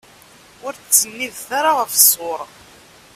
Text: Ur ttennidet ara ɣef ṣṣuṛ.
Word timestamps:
Ur 0.65 0.73
ttennidet 0.75 1.49
ara 1.59 1.71
ɣef 1.79 1.91
ṣṣuṛ. 2.01 2.41